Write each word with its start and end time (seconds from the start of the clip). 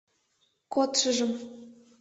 Кодшыжым. 0.73 1.31